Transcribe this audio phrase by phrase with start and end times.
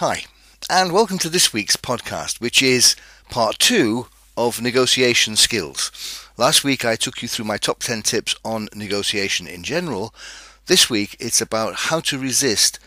[0.00, 0.24] Hi,
[0.68, 2.96] and welcome to this week's podcast, which is
[3.30, 6.28] part two of negotiation skills.
[6.36, 10.14] Last week I took you through my top 10 tips on negotiation in general.
[10.66, 12.78] This week it's about how to resist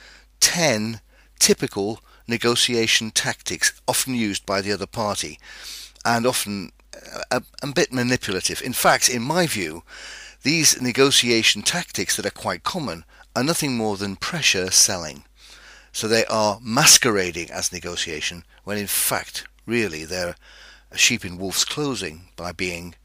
[0.41, 1.01] 10
[1.39, 5.39] typical negotiation tactics often used by the other party
[6.05, 8.61] and often uh, a, a bit manipulative.
[8.61, 9.81] In fact, in my view,
[10.43, 13.03] these negotiation tactics that are quite common
[13.35, 15.23] are nothing more than pressure selling.
[15.91, 20.35] So they are masquerading as negotiation when in fact, really, they're
[20.91, 22.95] a sheep in wolf's clothing by being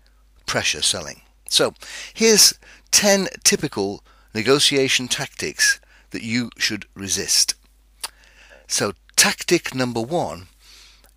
[0.47, 1.23] pressure selling.
[1.49, 1.75] So
[2.13, 2.55] here's
[2.91, 4.03] 10 typical
[4.35, 5.81] negotiation tactics
[6.11, 7.55] that you should resist.
[8.67, 10.49] So tactic number one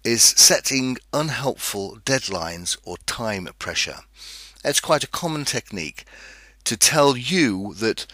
[0.03, 3.99] is setting unhelpful deadlines or time pressure.
[4.63, 6.05] It's quite a common technique
[6.63, 8.05] to tell you that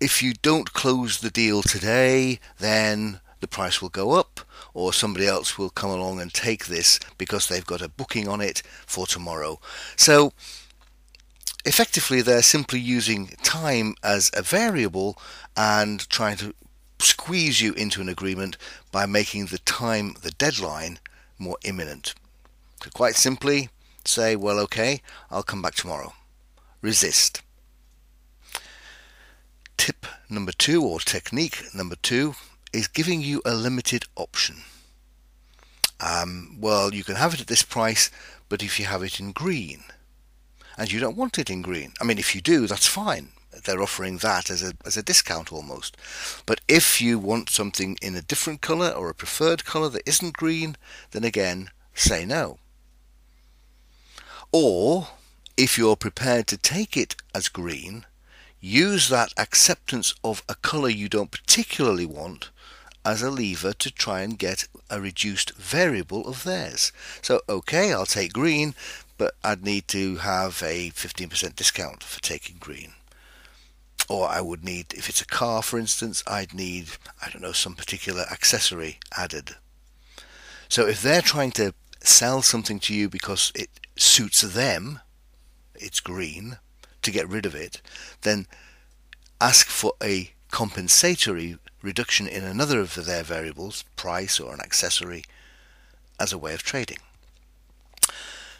[0.00, 4.40] if you don't close the deal today, then the price will go up,
[4.74, 8.40] or somebody else will come along and take this because they've got a booking on
[8.40, 9.60] it for tomorrow.
[9.96, 10.32] So,
[11.64, 15.18] effectively, they're simply using time as a variable
[15.56, 16.54] and trying to
[16.98, 18.56] squeeze you into an agreement
[18.92, 20.98] by making the time, the deadline,
[21.38, 22.14] more imminent.
[22.82, 23.70] So quite simply,
[24.04, 26.12] say, well, okay, I'll come back tomorrow.
[26.82, 27.42] Resist.
[29.90, 32.36] Tip number two, or technique number two,
[32.72, 34.58] is giving you a limited option.
[35.98, 38.08] Um, well, you can have it at this price,
[38.48, 39.82] but if you have it in green,
[40.78, 43.30] and you don't want it in green, I mean, if you do, that's fine.
[43.64, 45.96] They're offering that as a as a discount almost.
[46.46, 50.36] But if you want something in a different color or a preferred color that isn't
[50.36, 50.76] green,
[51.10, 52.58] then again, say no.
[54.52, 55.08] Or
[55.56, 58.06] if you're prepared to take it as green,
[58.60, 62.50] use that acceptance of a color you don't particularly want
[63.04, 66.92] as a lever to try and get a reduced variable of theirs.
[67.22, 68.74] So, okay, I'll take green,
[69.16, 72.92] but I'd need to have a 15% discount for taking green.
[74.08, 76.88] Or I would need, if it's a car for instance, I'd need,
[77.24, 79.56] I don't know, some particular accessory added.
[80.68, 85.00] So if they're trying to sell something to you because it suits them,
[85.74, 86.58] it's green,
[87.02, 87.80] to get rid of it,
[88.22, 88.46] then
[89.40, 95.24] ask for a compensatory reduction in another of their variables, price or an accessory,
[96.18, 96.98] as a way of trading.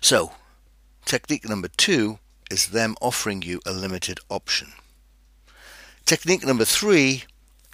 [0.00, 0.32] So,
[1.04, 2.18] technique number two
[2.50, 4.72] is them offering you a limited option.
[6.06, 7.24] Technique number three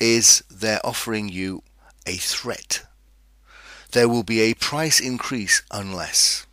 [0.00, 1.62] is they're offering you
[2.06, 2.84] a threat.
[3.92, 6.46] There will be a price increase unless.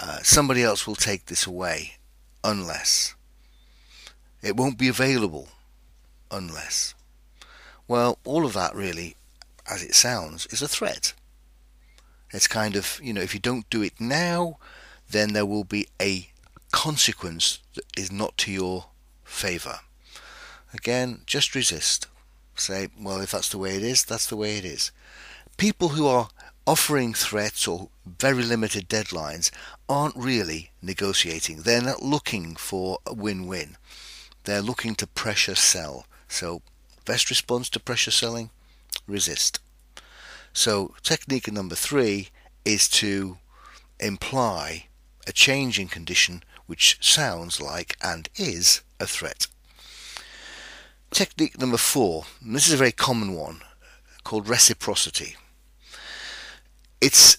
[0.00, 1.98] Uh, somebody else will take this away
[2.44, 3.14] unless.
[4.42, 5.48] It won't be available
[6.30, 6.94] unless.
[7.86, 9.16] Well, all of that really,
[9.70, 11.14] as it sounds, is a threat.
[12.30, 14.58] It's kind of, you know, if you don't do it now,
[15.10, 16.30] then there will be a
[16.72, 18.86] consequence that is not to your
[19.24, 19.80] favour.
[20.72, 22.08] Again, just resist.
[22.56, 24.90] Say, well, if that's the way it is, that's the way it is.
[25.58, 26.28] People who are
[26.66, 29.50] offering threats or very limited deadlines
[29.88, 31.62] aren't really negotiating.
[31.62, 33.76] They're not looking for a win-win.
[34.44, 36.06] They're looking to pressure sell.
[36.28, 36.62] So
[37.04, 38.50] best response to pressure selling,
[39.06, 39.58] resist.
[40.52, 42.28] So technique number three
[42.64, 43.38] is to
[43.98, 44.86] imply
[45.26, 49.46] a change in condition which sounds like and is a threat.
[51.10, 53.60] Technique number four, this is a very common one,
[54.24, 55.36] called reciprocity.
[57.02, 57.36] It's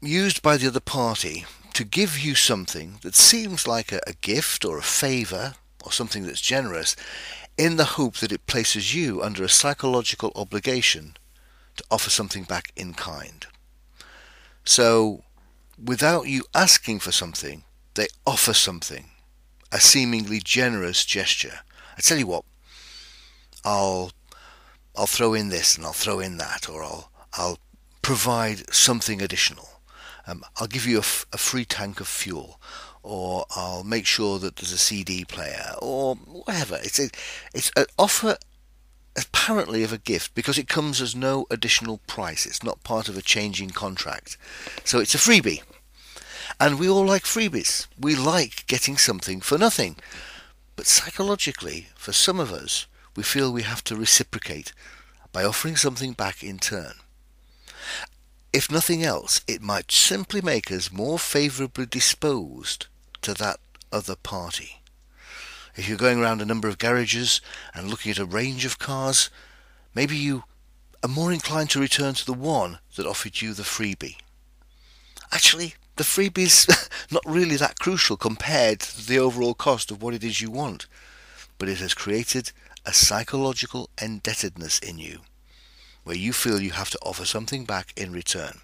[0.00, 1.44] used by the other party
[1.74, 6.24] to give you something that seems like a, a gift or a favour or something
[6.24, 6.96] that's generous
[7.58, 11.18] in the hope that it places you under a psychological obligation
[11.76, 13.46] to offer something back in kind.
[14.64, 15.22] So,
[15.76, 17.64] without you asking for something,
[17.96, 19.10] they offer something,
[19.70, 21.58] a seemingly generous gesture.
[21.98, 22.46] I tell you what,
[23.66, 24.12] I'll
[24.96, 27.58] I'll throw in this and I'll throw in that, or I'll I'll
[28.04, 29.66] provide something additional.
[30.26, 32.60] Um, I'll give you a, f- a free tank of fuel,
[33.02, 36.78] or I'll make sure that there's a CD player, or whatever.
[36.82, 37.08] It's a,
[37.54, 38.36] it's an offer
[39.16, 42.44] apparently of a gift because it comes as no additional price.
[42.44, 44.36] It's not part of a changing contract,
[44.84, 45.62] so it's a freebie.
[46.60, 47.86] And we all like freebies.
[47.98, 49.96] We like getting something for nothing.
[50.76, 52.86] But psychologically, for some of us,
[53.16, 54.74] we feel we have to reciprocate
[55.32, 56.94] by offering something back in turn.
[58.52, 62.86] If nothing else, it might simply make us more favourably disposed
[63.22, 63.58] to that
[63.90, 64.80] other party.
[65.74, 67.40] If you're going around a number of garages
[67.74, 69.28] and looking at a range of cars,
[69.92, 70.44] maybe you
[71.02, 74.18] are more inclined to return to the one that offered you the freebie.
[75.32, 76.68] Actually, the freebie's
[77.10, 80.86] not really that crucial compared to the overall cost of what it is you want,
[81.58, 82.52] but it has created
[82.86, 85.20] a psychological indebtedness in you
[86.04, 88.60] where you feel you have to offer something back in return.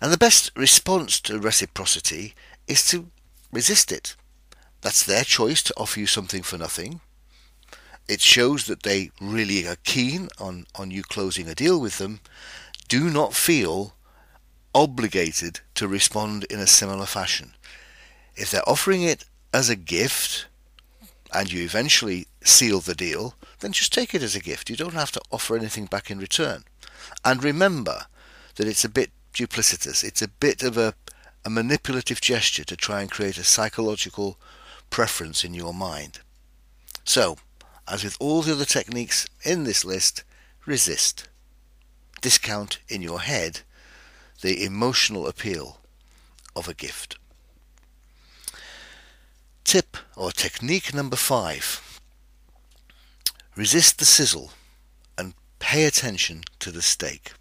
[0.00, 2.34] And the best response to reciprocity
[2.66, 3.10] is to
[3.52, 4.14] resist it.
[4.80, 7.00] That's their choice to offer you something for nothing.
[8.08, 12.20] It shows that they really are keen on, on you closing a deal with them.
[12.88, 13.94] Do not feel
[14.74, 17.54] obligated to respond in a similar fashion.
[18.36, 20.46] If they're offering it as a gift
[21.34, 24.70] and you eventually seal the deal, then just take it as a gift.
[24.70, 26.64] You don't have to offer anything back in return.
[27.24, 28.06] And remember
[28.56, 30.02] that it's a bit duplicitous.
[30.02, 30.94] It's a bit of a,
[31.44, 34.38] a manipulative gesture to try and create a psychological
[34.90, 36.20] preference in your mind.
[37.04, 37.36] So,
[37.86, 40.24] as with all the other techniques in this list,
[40.66, 41.28] resist.
[42.20, 43.60] Discount in your head
[44.40, 45.78] the emotional appeal
[46.54, 47.16] of a gift.
[49.64, 51.82] Tip or technique number five.
[53.58, 54.52] Resist the sizzle
[55.18, 57.32] and pay attention to the steak.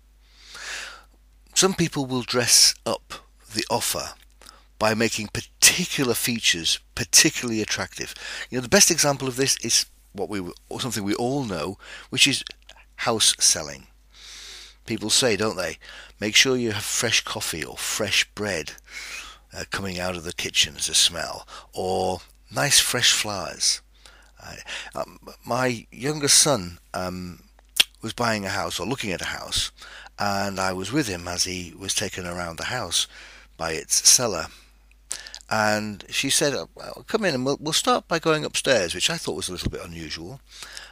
[1.53, 3.13] Some people will dress up
[3.53, 4.15] the offer
[4.79, 8.15] by making particular features particularly attractive.
[8.49, 11.77] You know, the best example of this is what we or something we all know,
[12.09, 12.43] which is
[12.95, 13.85] house selling.
[14.87, 15.77] People say, don't they?
[16.19, 18.71] Make sure you have fresh coffee or fresh bread
[19.55, 22.21] uh, coming out of the kitchen as a smell, or
[22.51, 23.81] nice fresh flowers.
[24.95, 27.44] Um, my younger son um,
[28.01, 29.71] was buying a house or looking at a house,
[30.17, 33.07] and I was with him as he was taken around the house
[33.57, 34.47] by its seller
[35.49, 39.09] and she said, oh, well, "Come in, and we'll, we'll start by going upstairs," which
[39.09, 40.41] I thought was a little bit unusual.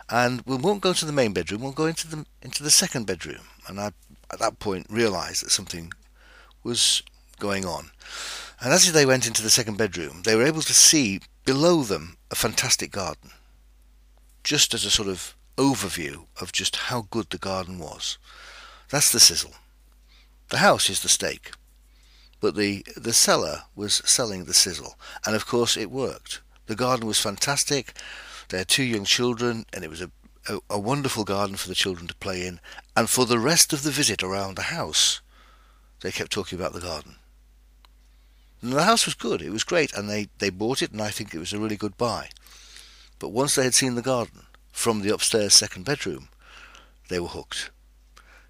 [0.09, 3.05] And we won't go to the main bedroom; we'll go into the into the second
[3.05, 3.41] bedroom.
[3.67, 3.87] And I,
[4.31, 5.91] at that point, realised that something
[6.63, 7.03] was
[7.39, 7.91] going on.
[8.61, 12.17] And as they went into the second bedroom, they were able to see below them
[12.31, 13.31] a fantastic garden,
[14.45, 18.17] just as a sort of overview of just how good the garden was.
[18.89, 19.55] That's the sizzle.
[20.51, 21.51] The house is the steak
[22.45, 24.99] but the, the seller was selling the sizzle.
[25.25, 26.41] And of course, it worked.
[26.67, 27.93] The garden was fantastic.
[28.49, 30.11] They had two young children, and it was a,
[30.47, 32.59] a, a wonderful garden for the children to play in.
[32.95, 35.21] And for the rest of the visit around the house,
[36.01, 37.15] they kept talking about the garden.
[38.61, 41.09] And the house was good, it was great, and they, they bought it, and I
[41.09, 42.29] think it was a really good buy.
[43.19, 46.29] But once they had seen the garden from the upstairs second bedroom,
[47.09, 47.71] they were hooked.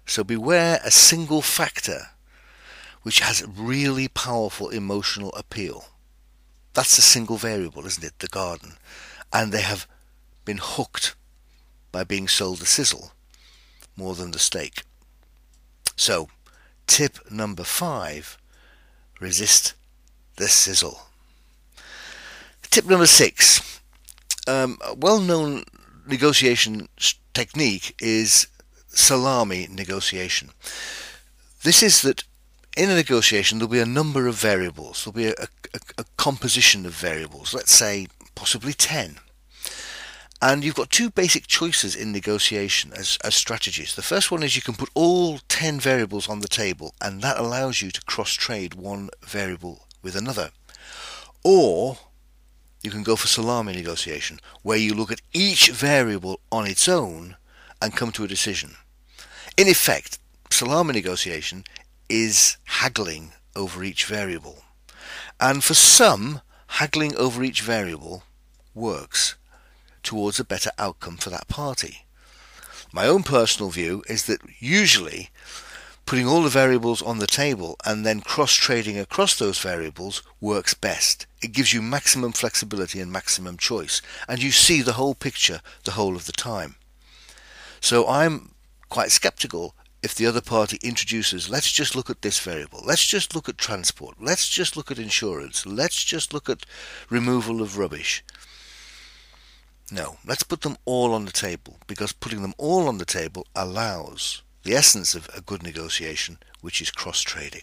[0.06, 2.10] So beware a single factor
[3.02, 5.86] which has really powerful emotional appeal.
[6.74, 8.18] That's a single variable, isn't it?
[8.18, 8.74] The garden.
[9.32, 9.86] And they have
[10.44, 11.14] been hooked
[11.92, 13.12] by being sold the sizzle
[13.96, 14.82] more than the steak.
[15.96, 16.28] So,
[16.86, 18.36] tip number five
[19.20, 19.74] resist
[20.36, 21.06] the sizzle.
[22.70, 23.80] Tip number six
[24.46, 25.64] um, a well known
[26.06, 26.88] negotiation
[27.34, 28.48] technique is
[28.88, 30.50] salami negotiation.
[31.62, 32.24] This is that
[32.76, 35.04] in a negotiation, there'll be a number of variables.
[35.04, 39.16] There'll be a, a, a, composition of variables, let's say possibly 10.
[40.42, 43.94] And you've got two basic choices in negotiation as, as strategies.
[43.94, 47.38] The first one is you can put all 10 variables on the table, and that
[47.38, 50.50] allows you to cross trade one variable with another.
[51.42, 51.98] Or
[52.82, 57.36] you can go for salami negotiation, where you look at each variable on its own
[57.80, 58.76] and come to a decision.
[59.56, 60.18] In effect,
[60.50, 61.64] salami negotiation
[62.08, 64.62] is haggling over each variable.
[65.40, 68.22] And for some, haggling over each variable
[68.74, 69.36] works
[70.02, 72.06] towards a better outcome for that party.
[72.92, 75.30] My own personal view is that usually
[76.06, 81.26] putting all the variables on the table and then cross-trading across those variables works best.
[81.42, 85.92] It gives you maximum flexibility and maximum choice, and you see the whole picture the
[85.92, 86.76] whole of the time.
[87.80, 88.54] So I'm
[88.88, 93.34] quite skeptical if the other party introduces, let's just look at this variable, let's just
[93.34, 96.64] look at transport, let's just look at insurance, let's just look at
[97.10, 98.22] removal of rubbish.
[99.90, 103.46] No, let's put them all on the table because putting them all on the table
[103.56, 107.62] allows the essence of a good negotiation, which is cross trading.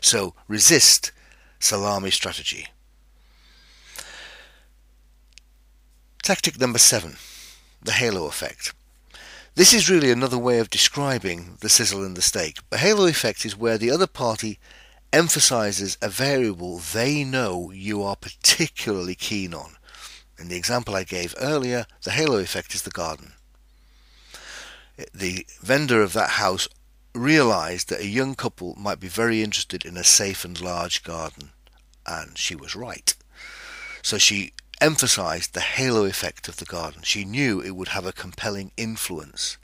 [0.00, 1.12] So resist
[1.60, 2.66] salami strategy.
[6.22, 7.16] Tactic number seven
[7.82, 8.74] the halo effect.
[9.54, 12.58] This is really another way of describing the sizzle in the steak.
[12.68, 14.58] The halo effect is where the other party
[15.12, 19.76] emphasizes a variable they know you are particularly keen on.
[20.38, 23.32] In the example I gave earlier, the halo effect is the garden.
[25.14, 26.68] The vendor of that house
[27.14, 31.50] realized that a young couple might be very interested in a safe and large garden,
[32.06, 33.14] and she was right.
[34.02, 37.02] So she emphasized the halo effect of the garden.
[37.02, 39.58] She knew it would have a compelling influence.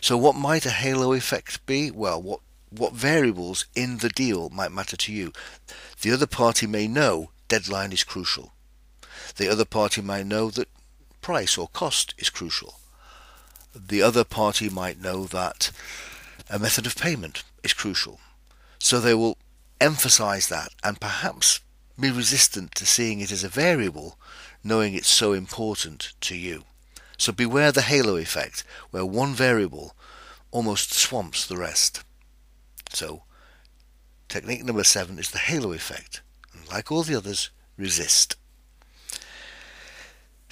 [0.00, 1.90] So what might a halo effect be?
[1.90, 5.32] Well, what what variables in the deal might matter to you.
[6.02, 8.52] The other party may know deadline is crucial.
[9.36, 10.68] The other party might know that
[11.20, 12.74] price or cost is crucial.
[13.74, 15.70] The other party might know that
[16.48, 18.20] a method of payment is crucial.
[18.78, 19.36] So they will
[19.80, 21.60] emphasize that and perhaps
[21.98, 24.18] be resistant to seeing it as a variable,
[24.62, 26.64] knowing it's so important to you.
[27.16, 29.94] So beware the halo effect, where one variable
[30.50, 32.04] almost swamps the rest.
[32.90, 33.24] So,
[34.28, 36.22] technique number seven is the halo effect.
[36.52, 38.36] And like all the others, resist.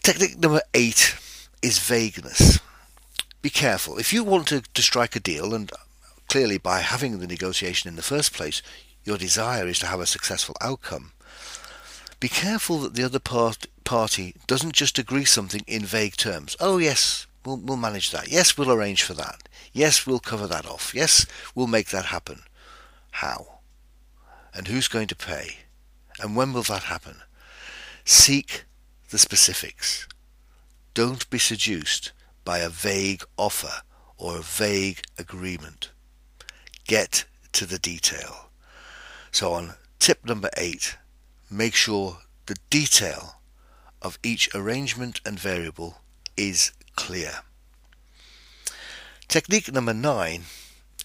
[0.03, 1.17] Technique number eight
[1.63, 2.59] is vagueness.
[3.43, 3.99] Be careful.
[3.99, 5.71] If you want to, to strike a deal, and
[6.29, 8.63] clearly by having the negotiation in the first place,
[9.05, 11.13] your desire is to have a successful outcome,
[12.21, 16.57] be careful that the other part, party doesn't just agree something in vague terms.
[16.61, 18.31] Oh, yes, we'll, we'll manage that.
[18.31, 19.49] Yes, we'll arrange for that.
[19.73, 20.95] Yes, we'll cover that off.
[20.95, 22.43] Yes, we'll make that happen.
[23.11, 23.59] How?
[24.55, 25.57] And who's going to pay?
[26.21, 27.17] And when will that happen?
[28.05, 28.67] Seek
[29.11, 30.07] the specifics.
[30.95, 32.13] Don't be seduced
[32.45, 33.83] by a vague offer
[34.19, 35.91] or a vague agreement.
[36.87, 38.51] Get to the detail.
[39.31, 40.97] So on tip number eight,
[41.51, 43.41] make sure the detail
[44.01, 45.99] of each arrangement and variable
[46.37, 47.41] is clear.
[49.29, 50.43] Technique number nine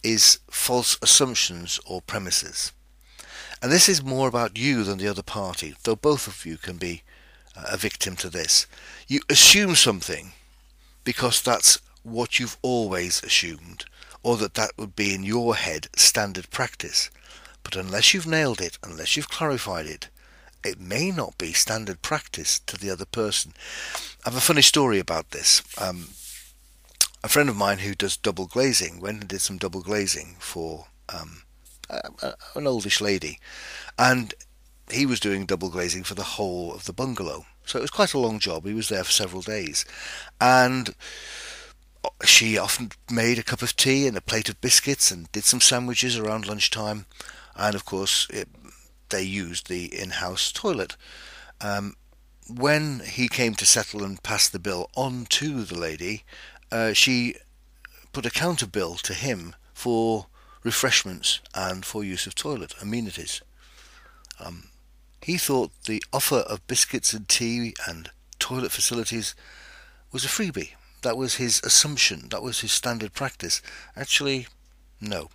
[0.03, 2.71] is false assumptions or premises.
[3.61, 6.77] And this is more about you than the other party, though both of you can
[6.77, 7.03] be
[7.55, 8.67] uh, a victim to this.
[9.07, 10.33] You assume something
[11.07, 13.85] because that's what you've always assumed,
[14.23, 17.09] or that that would be in your head standard practice.
[17.63, 20.09] But unless you've nailed it, unless you've clarified it,
[20.65, 23.53] it may not be standard practice to the other person.
[24.25, 25.63] I have a funny story about this.
[25.77, 26.09] Um,
[27.23, 30.87] a friend of mine who does double glazing went and did some double glazing for
[31.07, 31.43] um,
[32.53, 33.39] an oldish lady,
[33.97, 34.33] and
[34.91, 37.45] he was doing double glazing for the whole of the bungalow.
[37.67, 38.65] So it was quite a long job.
[38.65, 39.85] He was there for several days,
[40.39, 40.95] and
[42.23, 45.59] she often made a cup of tea and a plate of biscuits and did some
[45.59, 47.05] sandwiches around lunchtime,
[47.57, 48.47] and of course it,
[49.09, 50.95] they used the in-house toilet.
[51.59, 51.95] Um,
[52.49, 56.23] when he came to settle and pass the bill on to the lady,
[56.71, 57.35] uh, she
[58.13, 60.27] put a counter bill to him for
[60.63, 63.41] refreshments and for use of toilet amenities.
[64.39, 64.69] Um,
[65.21, 68.09] he thought the offer of biscuits and tea and
[68.39, 69.35] toilet facilities
[70.11, 70.71] was a freebie.
[71.01, 72.29] That was his assumption.
[72.29, 73.61] That was his standard practice.
[73.95, 74.47] Actually,
[74.99, 75.29] no.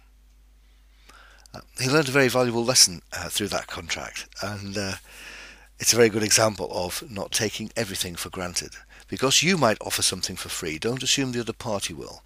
[1.55, 4.95] Uh, he learned a very valuable lesson uh, through that contract, and uh,
[5.79, 8.73] it's a very good example of not taking everything for granted.
[9.09, 12.23] Because you might offer something for free, don't assume the other party will.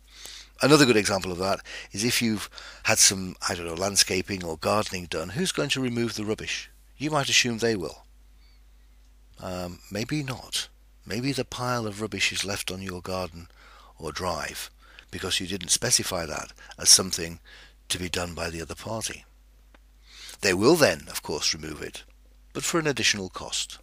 [0.63, 1.61] Another good example of that
[1.93, 2.49] is if you've
[2.85, 6.71] had some, I don't know, landscaping or gardening done, who's going to remove the rubbish?
[6.99, 8.05] You might assume they will.
[9.41, 10.69] Um, maybe not.
[11.05, 13.49] Maybe the pile of rubbish is left on your garden
[13.99, 14.71] or drive
[15.11, 17.39] because you didn't specify that as something
[17.89, 19.25] to be done by the other party.
[20.41, 22.03] They will then, of course, remove it,
[22.53, 23.79] but for an additional cost.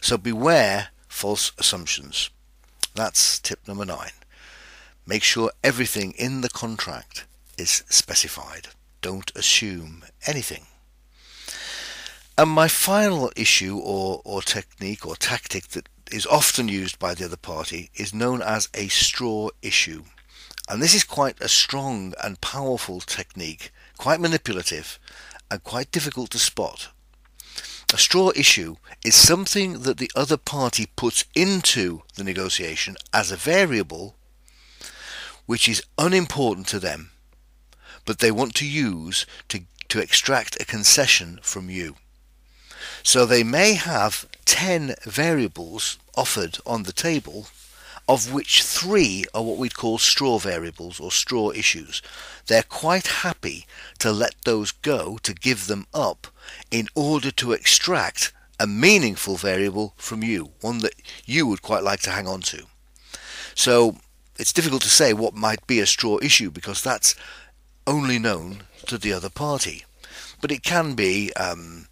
[0.00, 2.30] So beware false assumptions.
[2.94, 4.12] That's tip number nine.
[5.06, 7.26] Make sure everything in the contract
[7.58, 8.68] is specified.
[9.00, 10.66] Don't assume anything.
[12.38, 17.26] And my final issue or, or technique or tactic that is often used by the
[17.26, 20.04] other party is known as a straw issue.
[20.68, 24.98] And this is quite a strong and powerful technique, quite manipulative
[25.50, 26.88] and quite difficult to spot.
[27.92, 33.36] A straw issue is something that the other party puts into the negotiation as a
[33.36, 34.14] variable
[35.44, 37.10] which is unimportant to them,
[38.06, 41.96] but they want to use to, to extract a concession from you.
[43.02, 47.46] So they may have 10 variables offered on the table,
[48.08, 52.02] of which three are what we'd call straw variables or straw issues.
[52.46, 53.66] They're quite happy
[53.98, 56.26] to let those go, to give them up,
[56.70, 62.00] in order to extract a meaningful variable from you, one that you would quite like
[62.00, 62.64] to hang on to.
[63.54, 63.96] So
[64.38, 67.14] it's difficult to say what might be a straw issue because that's
[67.86, 69.84] only known to the other party.
[70.40, 71.86] But it can be, um,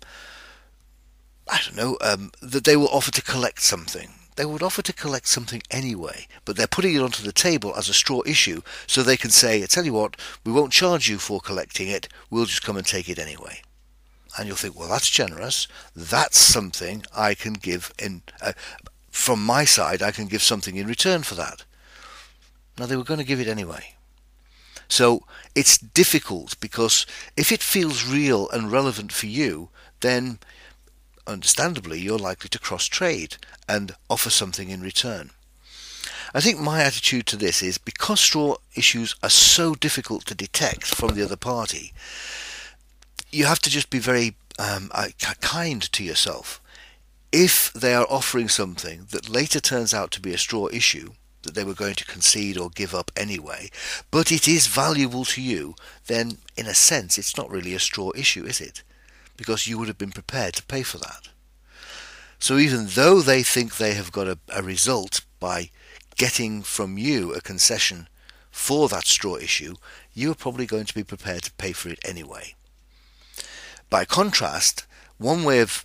[1.50, 4.10] I don't know, um, that they will offer to collect something.
[4.36, 7.90] they would offer to collect something anyway, but they're putting it onto the table as
[7.90, 11.18] a straw issue so they can say, I tell you what, we won't charge you
[11.18, 13.60] for collecting it, we'll just come and take it anyway.
[14.38, 15.68] And you'll think, well, that's generous.
[15.94, 18.52] That's something I can give in, uh,
[19.10, 21.64] from my side, I can give something in return for that.
[22.78, 23.94] Now, they were going to give it anyway.
[24.88, 27.04] So it's difficult because
[27.36, 29.68] if it feels real and relevant for you,
[30.00, 30.38] then
[31.30, 33.36] understandably you're likely to cross trade
[33.68, 35.30] and offer something in return.
[36.34, 40.86] I think my attitude to this is because straw issues are so difficult to detect
[40.86, 41.92] from the other party,
[43.32, 45.08] you have to just be very um, uh,
[45.40, 46.60] kind to yourself.
[47.32, 51.54] If they are offering something that later turns out to be a straw issue, that
[51.54, 53.70] they were going to concede or give up anyway,
[54.10, 55.74] but it is valuable to you,
[56.06, 58.82] then in a sense it's not really a straw issue, is it?
[59.36, 61.28] Because you would have been prepared to pay for that.
[62.38, 65.70] So even though they think they have got a, a result by
[66.16, 68.08] getting from you a concession
[68.50, 69.74] for that straw issue,
[70.12, 72.54] you are probably going to be prepared to pay for it anyway.
[73.88, 74.86] By contrast,
[75.18, 75.84] one way of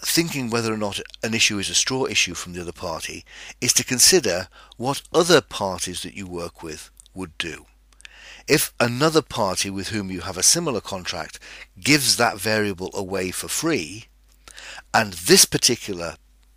[0.00, 3.24] thinking whether or not an issue is a straw issue from the other party
[3.60, 7.66] is to consider what other parties that you work with would do.
[8.50, 11.38] If another party with whom you have a similar contract
[11.78, 14.06] gives that variable away for free,
[14.92, 16.16] and this particular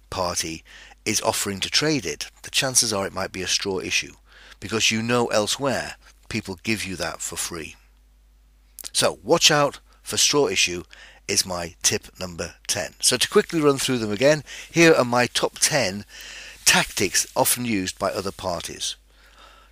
[0.10, 0.64] party
[1.06, 4.14] is offering to trade it, the chances are it might be a straw issue
[4.60, 5.98] because you know elsewhere
[6.30, 7.76] people give you that for free.
[8.92, 10.86] So watch out for straw issue
[11.28, 12.96] is my tip number 10.
[13.02, 16.06] So to quickly run through them again, here are my top 10
[16.66, 18.96] tactics often used by other parties.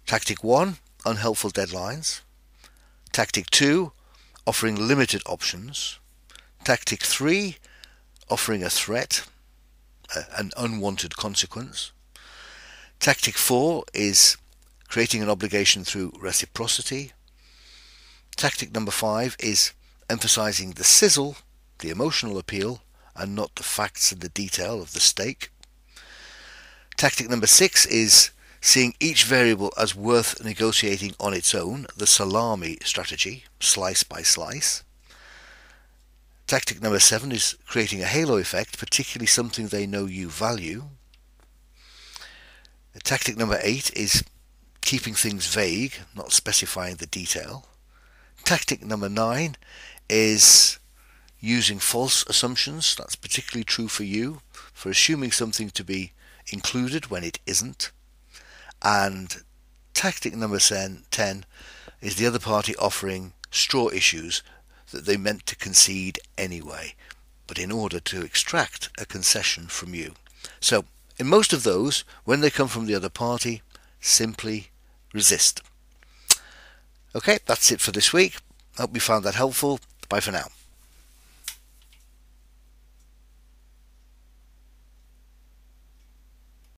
[0.06, 2.22] Tactic 1, unhelpful deadlines.
[3.12, 3.92] Tactic 2,
[4.46, 6.00] offering limited options.
[6.64, 7.58] Tactic 3,
[8.30, 9.26] offering a threat,
[10.38, 11.92] an unwanted consequence.
[13.00, 14.38] Tactic 4 is
[14.88, 17.14] creating an obligation through reciprocity.
[18.36, 19.74] Tactic number 5 is
[20.10, 21.38] emphasizing the sizzle,
[21.80, 22.82] the emotional appeal,
[23.16, 25.52] and not the facts and the detail of the steak.
[26.98, 32.78] Tactic number six is seeing each variable as worth negotiating on its own, the salami
[32.84, 34.84] strategy, slice by slice.
[36.46, 40.84] Tactic number seven is creating a halo effect, particularly something they know you value.
[43.04, 44.24] Tactic number eight is
[44.82, 47.66] keeping things vague, not specifying the detail.
[48.44, 49.56] Tactic number nine
[50.10, 50.78] is
[51.40, 52.96] using false assumptions.
[52.96, 56.12] That's particularly true for you, for assuming something to be
[56.52, 57.92] included when it isn't.
[58.82, 59.44] And
[59.94, 61.46] tactic number 10
[62.02, 64.42] is the other party offering straw issues
[64.92, 66.96] that they meant to concede anyway,
[67.48, 70.14] but in order to extract a concession from you.
[70.60, 70.86] So,
[71.18, 73.62] in most of those, when they come from the other party,
[74.00, 74.70] simply
[75.14, 75.62] resist.
[77.14, 78.38] Okay, that's it for this week.
[78.78, 79.80] Hope you found that helpful.
[80.10, 80.48] Bye for now.